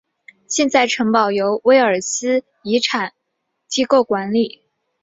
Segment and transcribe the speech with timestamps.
[0.47, 3.13] 现在城堡由威尔斯遗产
[3.67, 4.63] 机构管理。